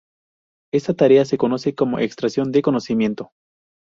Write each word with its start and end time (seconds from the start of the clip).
Esta 0.73 0.95
tarea 0.95 1.25
se 1.25 1.37
conoce 1.37 1.75
como 1.75 1.99
extracción 1.99 2.51
de 2.51 2.63
conocimiento. 2.63 3.33